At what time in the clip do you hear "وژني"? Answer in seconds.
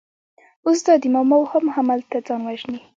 2.43-2.79